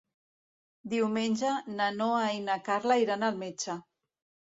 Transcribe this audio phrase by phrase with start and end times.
[0.93, 3.81] Diumenge na Noa i na Carla iran al metge.